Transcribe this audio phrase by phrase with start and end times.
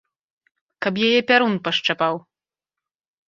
[0.85, 2.15] Каб яе пярун пашчапаў!